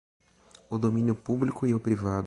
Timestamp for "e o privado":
1.67-2.19